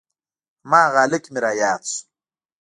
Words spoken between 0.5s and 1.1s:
هماغه